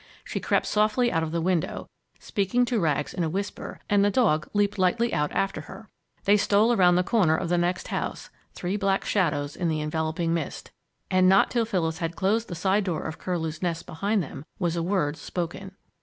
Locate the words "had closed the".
11.99-12.55